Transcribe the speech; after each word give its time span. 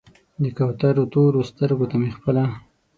د 0.41 0.43
کوترو 0.57 1.03
تورو 1.13 1.39
سترګو 1.49 1.85
ته 1.91 1.95
مې 2.01 2.09
خپله 2.17 2.43